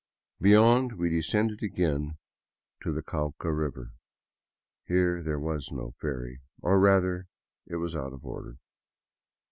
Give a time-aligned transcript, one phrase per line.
[0.41, 2.17] Beyond, we descended again
[2.81, 3.91] to the Cauca river.
[4.87, 7.27] Here there was no ferry, or rather,
[7.67, 8.57] it was out of order.